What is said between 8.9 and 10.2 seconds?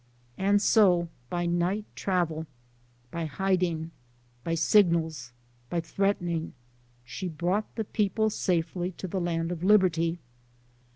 to the land of liberty.